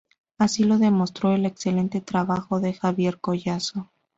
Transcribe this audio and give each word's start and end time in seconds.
Así 0.39 0.63
lo 0.63 0.79
demostró 0.79 1.31
el 1.31 1.45
excelente 1.45 2.01
trabajo 2.01 2.59
de 2.59 2.73
Javier 2.73 3.19
Collazo. 3.19 3.91